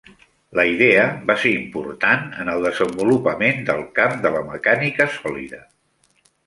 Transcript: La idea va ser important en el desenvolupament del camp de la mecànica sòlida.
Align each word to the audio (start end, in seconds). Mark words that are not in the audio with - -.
La 0.59 0.63
idea 0.69 1.03
va 1.31 1.35
ser 1.43 1.51
important 1.57 2.25
en 2.45 2.51
el 2.55 2.65
desenvolupament 2.69 3.63
del 3.69 3.85
camp 4.01 4.21
de 4.27 4.35
la 4.39 4.45
mecànica 4.53 5.13
sòlida. 5.21 5.67